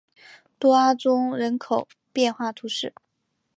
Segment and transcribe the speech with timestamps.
[0.57, 2.91] 多阿宗人口变化图示